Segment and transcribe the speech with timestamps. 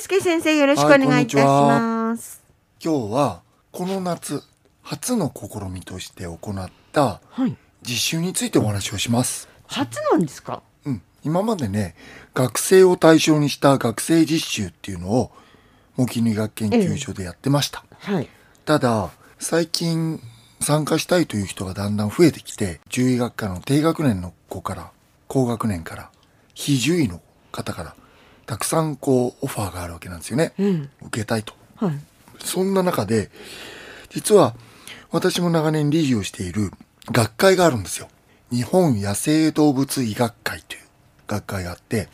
[0.00, 2.42] 介先生よろしくお願いいたします。
[2.82, 4.42] 今日はこの夏
[4.82, 7.56] 初の試みとして行ったはい。
[7.82, 9.48] 実習についてお話をします。
[9.66, 10.62] 初なんですか？
[10.86, 11.94] うん、今までね
[12.34, 15.30] 学生を対象にした学生実習っていうのを
[15.96, 17.84] 模擬理学研究所でやってました。
[17.98, 18.28] はい。
[18.64, 20.20] ただ最近
[20.60, 24.92] 参加したいという人がだんだん増えてきて獣医学科の低学年の子から
[25.28, 26.10] 高学年から
[26.54, 27.20] 非獣医の
[27.52, 27.94] 方から
[28.50, 30.90] たくさんこうオファーがあるわけなんですよね、うん。
[31.02, 31.94] 受けたいとはい。
[32.40, 33.30] そんな中で
[34.08, 34.56] 実は
[35.12, 36.72] 私も長年理事をしている
[37.12, 38.08] 学会があるんですよ
[38.50, 40.82] 日本野生動物医学会という
[41.28, 42.08] 学会があって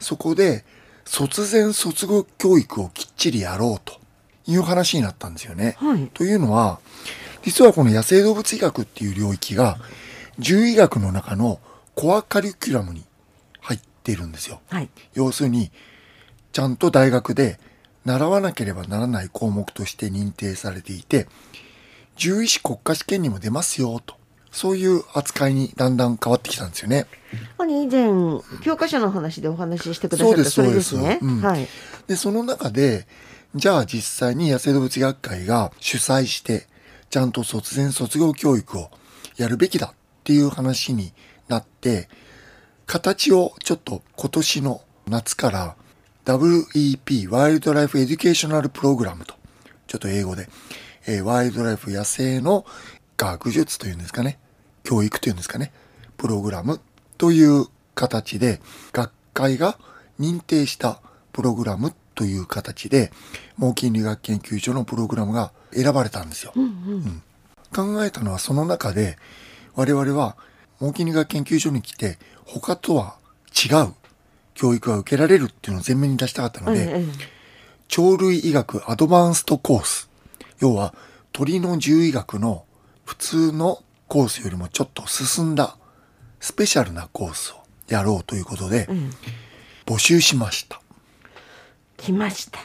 [0.00, 0.64] そこで
[1.04, 4.00] 卒前卒業教育をきっちりやろうと
[4.46, 5.76] いう話になったんですよね。
[5.78, 6.80] はいというのは
[7.42, 9.76] 実はこの野生動物医学っていう領域が
[10.40, 11.60] 獣医学の中の
[11.94, 13.04] コアカリキュラムに入
[14.06, 14.60] っているんですよ。
[14.68, 14.88] はい。
[15.14, 15.72] 要するに
[16.52, 17.58] ちゃんと大学で
[18.04, 21.26] 習わなければならない項目として認定されていて
[22.16, 24.14] 獣医師国家試験にも出ますよと
[24.52, 27.06] そういう扱いにだんだん変わってきたんですよね。
[27.68, 28.08] 以前
[28.62, 31.00] 教科書の話でお話ししてくださそうですったそれですね。
[31.00, 31.66] そうですうんはい。
[32.06, 33.08] でその中で
[33.56, 36.68] じゃあ実際に野生動物医学会が主催して
[37.10, 38.90] ちゃんと卒前卒業教育を
[39.36, 41.12] やるべきだっていう話に
[41.48, 42.08] なって
[42.86, 45.76] 形をちょっと今年の夏から
[46.24, 49.34] WEP ワイルドライフエデュケーショナルプログラムと
[49.86, 50.48] ちょっと英語で、
[51.06, 52.64] えーワイルドライフ野生の
[53.16, 54.38] 学術というんですかね
[54.84, 55.72] 教育というんですかね
[56.16, 56.80] プログラム
[57.18, 58.60] という形で
[58.92, 59.78] 学会が
[60.20, 61.00] 認定した
[61.32, 63.12] プログラムという形で
[63.56, 66.52] 猛禽理学研究所のプログラムが選ばれたんですよ。
[66.54, 67.22] うん
[67.74, 69.18] 考えたのはその中で
[69.74, 70.36] 我々は
[70.80, 73.16] 猛禽理学研究所に来て他とは
[73.52, 73.94] 違う
[74.54, 77.36] 教育が受けられるっていうのを前面に出したかったので、ええ
[77.88, 80.10] 鳥類医学アドバンストコース
[80.58, 80.92] 要は
[81.32, 82.64] 鳥の獣医学の
[83.04, 85.76] 普通のコースよりもちょっと進んだ
[86.40, 87.56] スペシャルなコースを
[87.88, 89.10] やろうということでうん。
[89.86, 90.80] 募集しました。
[91.96, 92.58] 来ました。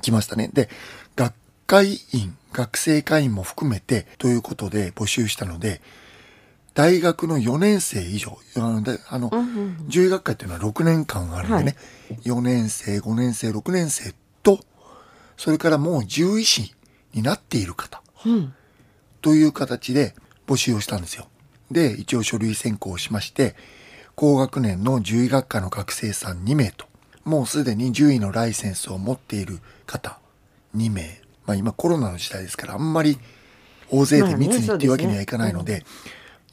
[0.00, 0.50] 来ましたね。
[0.52, 0.68] で、
[1.14, 1.32] 学
[1.66, 5.80] 会員、学生会員も含めてということで募集したので、
[6.76, 9.30] 大学の4年生以上、あの、であの。
[9.30, 11.76] 獣医学会っていうのは6年間あるんでね、
[12.24, 14.60] 4年生、5年生、6年生と、
[15.38, 16.74] それからもう獣医師
[17.14, 18.54] になっている方うん。
[19.22, 20.14] という形で
[20.46, 21.28] 募集をしたんですよ。
[21.70, 23.56] で、一応書類選考をしまして、
[24.14, 26.84] 高学年の獣医学科の学生さん2名と、
[27.24, 30.18] もうすでに獣医のライセンスを持っている方
[30.76, 31.22] 2名。
[31.46, 33.18] まあ今コロナの時代ですからあんまり
[33.88, 35.84] 大勢で密にっていうわけにはいかないので、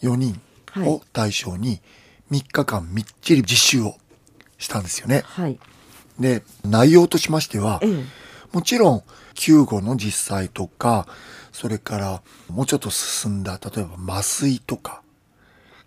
[0.04, 0.40] 4人
[0.88, 1.82] を対象に
[2.32, 3.96] 3日間みっちり実習を
[4.58, 5.24] したんですよね。
[5.26, 5.60] はい。
[6.20, 8.04] で、内容としましては、ええ。
[8.54, 9.04] もちろん
[9.34, 11.08] 救護の実際とか
[11.52, 15.02] それからもうちょっと進んだ例えば麻酔とか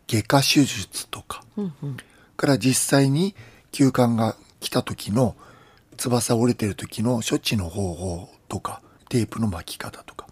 [0.09, 1.97] 外科手術とかうんうん。
[2.37, 3.34] から実際に
[3.71, 5.37] 急患が来た時の
[5.97, 10.27] 翼折れてる時の処置の方法とかテープの巻き方とか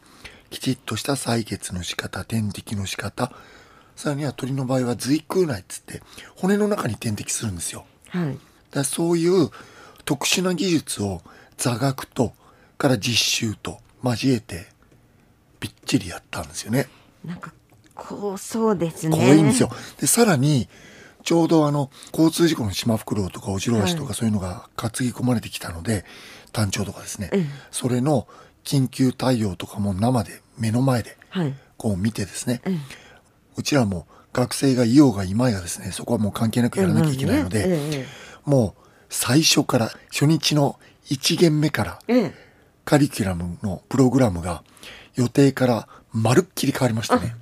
[0.51, 3.33] きちっとした採血の仕方点滴の仕方
[3.97, 6.03] さらには鳥の場合は髄空内っつって
[6.37, 7.87] 骨の中に点滴するんですよ。
[8.09, 8.39] はい。
[8.71, 9.51] だそういう
[10.05, 11.23] 特殊な技術を
[11.57, 12.33] 座学と
[12.77, 14.67] から実習と交えて
[15.61, 16.89] びっちりやったんですよね。
[17.25, 17.55] なんか、
[17.95, 19.17] こう、そうですね。
[19.17, 19.71] 怖いんですよ。
[19.99, 20.69] で、さらに、
[21.23, 26.05] ちょうどあの、交通事故のシマフクロウとかオジロワシとはいかそういうのが担ぎ込まれてきたので、
[26.53, 28.29] 単調とかですねええ、それの
[28.63, 31.55] 緊急対応とかも生で、目の前で、はい。
[31.79, 33.04] こう見てですね、ええ
[33.57, 38.07] うちらも学生がいようがいまいがですね、そこはもう関係なくやらなきゃいけないので、ええ
[38.45, 41.99] もう最初から初日の1限目から
[42.85, 44.63] カリキュラムのプログラムが
[45.15, 47.35] 予定からまるっきり変わりましたね。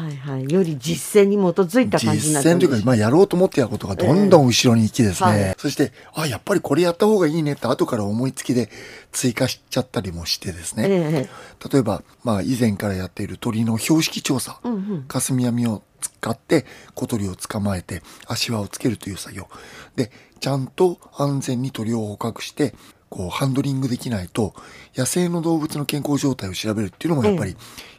[0.00, 0.52] はいはい。
[0.52, 5.54] より実践に基づいた感じにな実践というか今やろうと思ってたことがどんどん後ろに行きですね、ええはい。
[5.58, 8.70] そしてあやっぱりこれやった方がいいねって後から思いつきで
[9.12, 11.30] 追加しちゃったりもしてですね、ええ
[11.72, 15.04] 例えば、まあ、以前からやっている鳥の標識調査、うんうん。
[15.08, 16.64] 霞網を使って
[16.94, 19.48] 小鳥を捕まえて足輪をつけるという作業。
[19.96, 20.10] で
[20.40, 22.74] ちゃんと安全に鳥を捕獲して
[23.10, 24.54] こうハンドリングできないと
[24.96, 27.56] 野生の動物の健康状態を調べるっていうのもやっぱり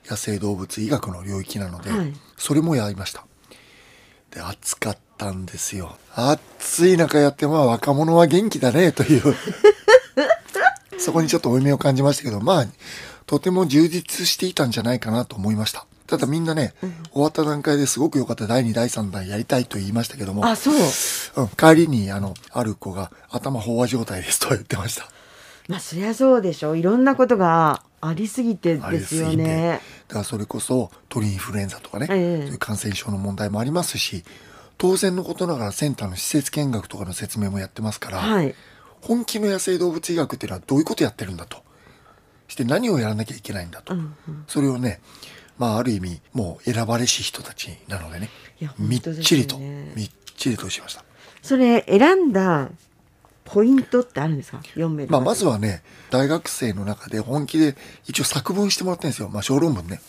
[0.10, 2.14] 野生動物医学の領域なので、はい。
[2.38, 3.26] それもやりました。
[4.32, 5.98] で暑かったんですよ。
[6.16, 9.36] 暑い中やってまあ若者は元気だねという。
[10.98, 12.68] そこにちょっと負い目を感じましたけどまあ
[13.26, 16.74] とても充実していたんじゃないかなと思いましたただみんなね、
[17.14, 18.46] 終わった段階ですごく良かった。
[18.46, 20.76] 第2第3弾やりたいと言いましたけども、あそう。
[21.44, 25.08] うん、帰りにあのある子が頭飽和状態ですとは言ってました。
[25.70, 26.78] まあそりゃそうでしょう。
[26.78, 29.80] いろんなことがありすぎてですよね。
[30.10, 32.42] だからそれこそ鳥インフルエンザとかね、ええ。
[32.42, 34.26] そういう感染症の問題もありますし
[34.78, 38.54] 当然のことながらセンターの施設見学とかの説明もやってますから、はい。
[39.00, 41.64] 本気の野生動物医学っていうのはどういうことやってるんだと。
[42.52, 44.14] して何をやらなきゃいけないんだと、うん。
[44.48, 45.00] それをね
[45.62, 48.30] まあある意味もう選ばれし人たちなのでね。
[48.60, 51.06] いやみっちりと、みっちりとしました。
[51.44, 52.70] それ選んだ
[53.46, 54.58] ポイントってあるんですか？
[54.64, 57.76] 読めるまあ、まずはね大学生の中で本気で
[58.08, 60.02] 一応作文してもらってるんですよ、まあ、小論文ね、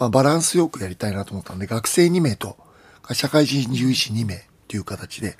[0.00, 2.56] まあ、バランスよくやりたいなと思ったんで学生2名と
[3.12, 5.36] 社会人獣医師2名という形で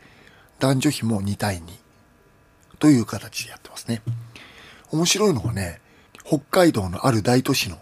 [0.60, 1.62] 男女比も2対2
[2.78, 4.02] という形でやってますね。
[4.92, 5.80] 面白いのがね
[6.24, 7.78] 北海道のある大都市の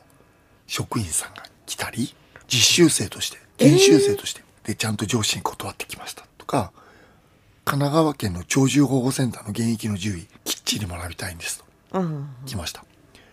[0.67, 2.15] 職員さんが来たり
[2.49, 6.73] 実習生として研修生として、でちゃんと上司に断ってきましたとか
[7.65, 11.65] 神奈川県の鳥獣保護センターの現役の獣医きっちり学びたいんですと。
[12.47, 12.85] 来ました。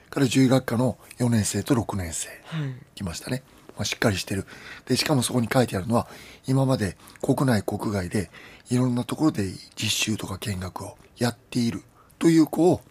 [0.09, 2.74] から獣医学科の4年生と6年生はい。
[2.95, 3.44] 来ましたね、
[3.75, 4.47] まあ、しっかりしてる。
[4.88, 6.07] でしかもそこに書いてあるのは
[6.47, 8.31] 今まで国内国外で
[8.71, 11.83] いろんなところで実習とか見学をやっている
[12.18, 12.81] という子を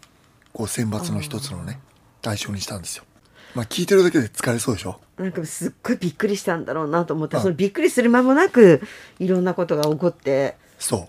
[0.52, 1.80] こう選抜の一つのね
[2.20, 3.04] 対象にしたんですよ
[3.54, 5.00] まあ聞いてるだけで疲れそうでしょ？
[5.16, 8.80] なんかすっごいびっくりしたんだろうなと思って、うんそのびっくりする間もなく
[9.18, 10.56] いろんなことが起こって。
[10.78, 11.08] そ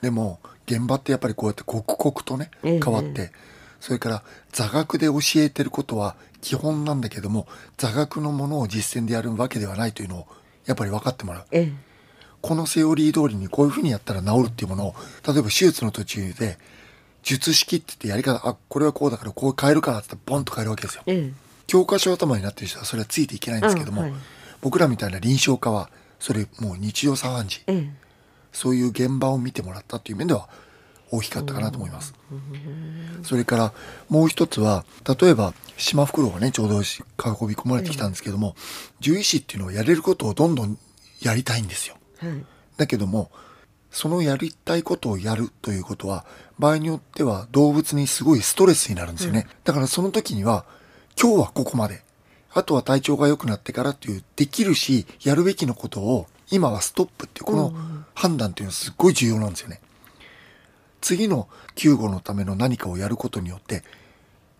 [0.00, 0.02] う。
[0.02, 2.80] でも現場ってやっぱりこうやって刻々とねええ。
[2.80, 3.32] 変わって、
[3.80, 10.26] それから座学で教えてることは基本なんだけども座学のものを実践でやるわけではないというのを
[10.66, 11.44] やっぱり分かってもらう。
[11.50, 11.72] ええ。
[12.40, 14.94] このセオリー通りにこういうふうにやったら治るっていうものを
[15.26, 16.56] 例えば手術の途中で
[17.24, 21.02] 術式って言ってやり方あこれはこうだからこう変えるからってボンと変えるわけですよ。
[21.06, 24.14] ええ教科書頭になってる人はそれはついていけないんですけども、あはい。
[24.60, 27.62] 僕らみたいな臨床家はそれもう日常茶飯事。
[27.68, 27.90] ええ。
[28.52, 30.48] そういう現場を見てもらったという面では
[31.10, 32.14] 大きかったかなと思います。
[33.22, 33.72] それから
[34.08, 34.84] もう一つは
[35.20, 36.82] 例えば島袋がねちょうど運
[37.48, 38.56] び込まれてきたんですけども、
[39.00, 40.78] 獣医師っていうのはやれることをどんどん
[41.20, 41.96] やりたいんですよ。
[42.18, 42.44] はい。
[42.78, 43.30] だけども
[43.90, 46.24] そのやりたいことをやるということは
[46.58, 50.64] 場合によっては動物にすごいストレスになるんですよね、だからその時には
[51.20, 52.02] 今日はここまで。
[52.50, 57.74] あとは体調が良くなってからっていうできるしやるべきのことを今はストップっていうこの
[58.14, 59.80] 判断っていうのはすっごい重要なんですよね。
[61.00, 63.84] 次の救護のための何かをやることによって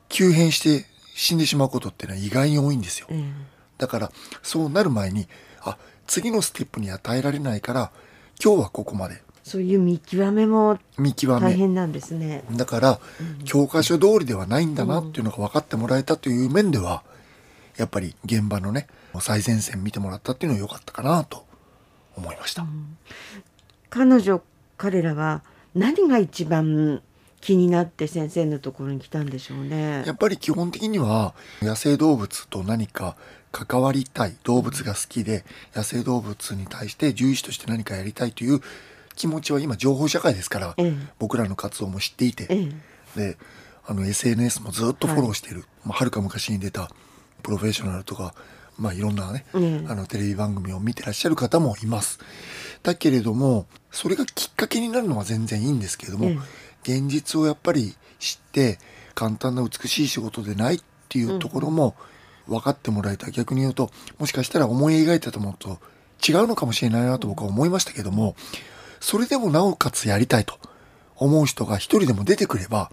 [0.08, 4.12] 急変して死んでしまうことっていうのは意外に多いんですよ、ええだから
[4.43, 5.28] そうなる前に
[5.61, 7.93] あ次のステップに与えられないから
[8.43, 12.45] 今日はここまでそういう見極めも見極め大変なんですね。
[12.53, 13.00] だから、
[13.45, 17.03] 教科書通りではないんだなっていうのが分かってもらえたという面では
[17.77, 18.87] やっぱり現場のね
[19.21, 21.45] 最前線見てもらったっていうのは良かったかなと
[22.17, 22.67] 思いました、
[23.91, 24.43] 彼女
[24.77, 25.43] 彼らは
[25.75, 27.03] 何が一番
[27.41, 30.12] 気になって先生のところに来たんでしょうねや。
[30.12, 33.17] っぱり基本的には野生動物と何か
[33.53, 38.61] 関わりたい動物が好きで野生動物に対して獣医師として何かやりたいという
[39.19, 40.93] 気持ちは今情報社会ですから、ええ。
[41.19, 42.70] 僕らの活動も知っていて、え
[43.17, 43.32] え。
[43.32, 43.38] で
[43.85, 45.55] あの SNS もずっとフォローしてい。
[45.55, 46.91] る、まあ、はるか昔に出た
[47.43, 48.35] プロフェッショナルとか、
[48.79, 49.87] まあ、いろんなね、ええ。
[49.88, 52.20] あのテレビ番組を見てらっしゃる方もいます。
[52.82, 56.38] だけれどもそれがきっかけになるのは全然いいんですけれども、え
[56.87, 56.99] え。
[56.99, 58.79] 現実をやっぱり知って
[59.14, 61.97] 簡単な美しい仕事でないっていうところも
[62.47, 65.81] 分かってもらえた、逆に言うともしかしたら思い描いてたものと
[66.26, 68.37] 違うのかもしれないなと僕は思いましたけども
[69.00, 70.59] それでもなおかつやりたいと
[71.17, 72.90] 思う人が一人でも出てくれば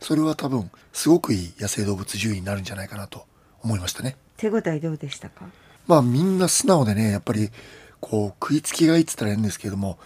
[0.00, 3.26] それは多分すごくいい野生動物獣医になるんじゃないかなと
[3.62, 4.16] 思いましたね。
[4.36, 5.44] 手応えどうでしたか？
[5.86, 7.50] まあみんな素直でねやっぱり
[8.00, 9.98] こう食いつきがいいって言ったらいいんですけれども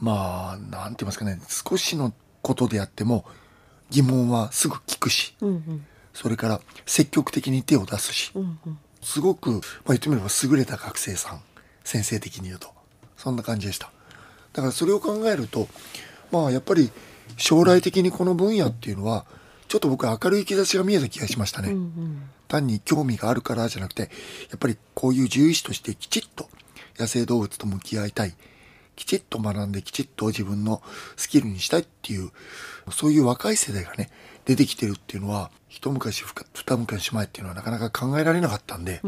[0.00, 2.12] まあなんて言いますかね少しの
[2.42, 3.24] ことであっても
[3.90, 8.78] 疑問はすぐ聞くしうんうんそれから積極的に手を出すしうんうん。
[9.02, 11.40] すごく、まあ、言ってみれば優れた学生さん
[11.84, 12.68] 先生的に言うと
[13.16, 13.92] そんな感じでした
[14.56, 15.68] だからそれを考えると
[16.32, 16.90] まあやっぱり
[17.36, 19.26] 将来的にこの分野っていうのは
[19.68, 22.22] ちょっと僕は明るい兆しが見えた気がしましたね、うんうん。
[22.48, 24.08] 単に興味があるからじゃなくてや
[24.56, 26.48] っぱりこういう獣医師としてきちっと
[26.98, 28.34] 野生動物と向き合いたい。
[28.94, 30.80] きちっと学んできちっと自分の
[31.16, 32.30] スキルにしたいっていう
[32.90, 34.08] そういう若い世代がね
[34.46, 39.02] 出てきてるっていうのは一昔二昔前っていうのはなかなか考えられなかったんで、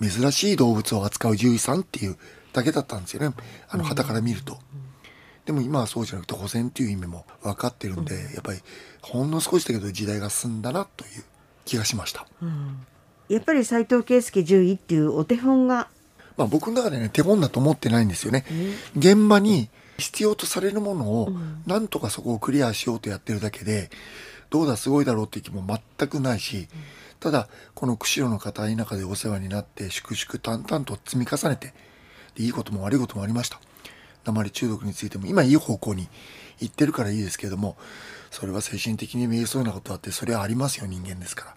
[0.00, 2.16] 珍しい動物を扱う獣医さんっていう
[2.52, 3.34] だけだったんですよね。
[3.68, 4.58] あの旗から見ると。
[5.46, 8.60] でも今はそうじゃなくて保全っていう意味も分かってるんで、やっぱり
[9.02, 11.24] ほんの少しだけど時代が進んだなという
[11.64, 12.26] 気がしました。
[13.28, 15.88] やっぱり斉藤圭介獣医っていうお手本が。
[16.36, 18.44] まあ僕の中でね手本だと思ってないんですよね。
[18.96, 21.32] 現場に必要とされるものを
[21.66, 23.90] なんとかそこをクリアしようとやってるだけで
[24.50, 25.64] どうだすごいだろうっていう気も
[25.98, 26.68] 全くないし、
[27.18, 31.74] ただこの釧路の方田舎でお世話になって粛々淡々と積み重ねて
[32.36, 33.60] いいことも悪いこともありました。
[34.24, 36.08] 鉛中毒についても今いい方向に
[36.58, 37.76] 行ってるからいいですけれども
[38.30, 41.54] それは精神的に見えそうなことだってそれはありますよ人間ですから。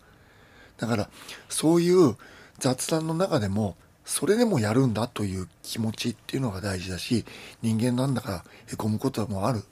[0.77, 1.09] だから
[1.49, 2.15] そういう
[2.59, 3.75] 雑談の中でも
[4.05, 7.25] それでもやるんだという気持ちっていうのが大事だし
[7.61, 9.63] 人間なんだからへこむこともある。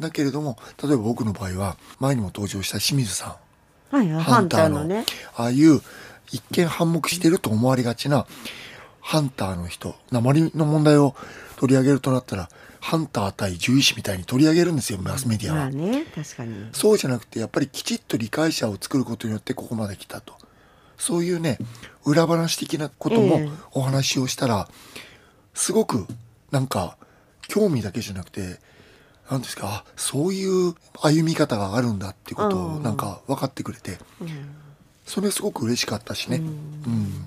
[0.00, 3.36] だけれども例えば僕の場合は前にも登場した清水さ
[3.92, 5.04] ん、はい、ハンターのね。
[5.36, 5.80] ああいう
[6.30, 8.26] 一見反目してると思われがちな
[9.08, 11.14] ハンターの人鉛の問題を
[11.56, 16.68] 取り上げるとなったらハンター対獣医師みたいに取り上げるんですよマスメディアは、まあね、確かに。
[16.72, 20.34] そうじゃなくてやっぱりきちっと理解者を作ることによってここまで来たと。
[20.98, 21.56] そういうね
[22.04, 23.40] 裏話的なことも
[23.72, 24.68] お話をしたら、
[25.54, 26.06] すごく
[26.50, 26.98] なんか
[27.48, 28.58] 興味だけじゃなくて
[29.30, 33.96] 何ですかそういう歩み方があるんだっていうことをなんか分かってくれて、
[35.06, 36.36] それすごく嬉しかったしね。
[36.36, 37.24] うん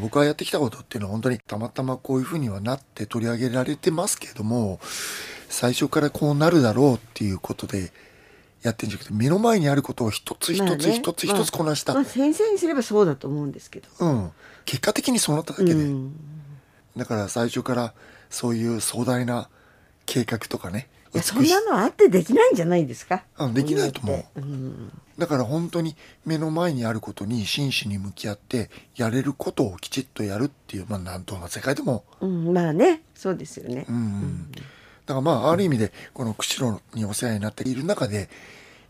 [0.00, 4.80] 僕がやってきたことっていうのは本当にたまたまこういうふうにはなって取り上げられてますけれども
[5.48, 7.92] 最初からこうなるだろうっていうことで
[8.62, 13.88] やってんじゃなくて目の前にあることを一つ一つ一つ一つこなした、まあまあ、先生にすればそうだと思うんですけど。
[14.00, 14.30] うん。
[14.64, 16.16] 結果的にそうなっただけで、うん、
[16.96, 17.92] だから最初から
[18.30, 19.50] そういう壮大な
[20.06, 20.88] 計画とかね
[21.22, 23.24] そんなのあってできないんじゃないですか？
[23.36, 33.02] あできないと思う、うん、だから本当に目の前にあることに真摯に向き合ってやれることをきちっとやるっていうまあなんとな世界でも、うん、まあね。
[33.14, 34.58] そうですよね、うん、うん、だ
[35.06, 38.28] からまあある意味でこの釧路にお世話になっている中で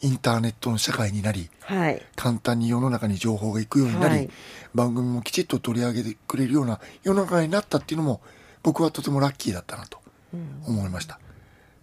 [0.00, 4.30] インターネットの社会になり、はい、簡単に世の中に情報が行くようになり、はい、
[4.74, 8.20] 番組もきちっと取り上げてくれるような世の中になったっていうのも
[8.62, 9.98] 僕はとてもラッキーだったなと
[10.66, 11.18] 思いました。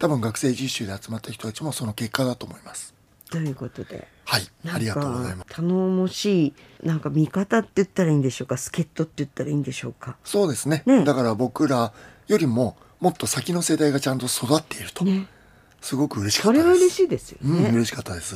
[0.01, 2.95] 多分学生実習で集まった人たちもその結果だと思います。
[3.29, 4.07] ということで？
[4.25, 5.55] はい、ありがとうございます。
[5.55, 6.53] 頼もしい、
[6.83, 10.17] なんか見方って言ったらいいんでしょうか、助っ人って言ったらいいんでしょうか？
[10.23, 10.81] そうですね。
[10.87, 11.93] ねだから僕ら
[12.27, 15.27] よりももっと先の世代がちゃんと育っていると、ね、
[15.81, 16.63] すごく嬉しかったです。
[16.63, 17.69] それは嬉しいですよね。
[17.69, 18.35] うん、嬉しかったです。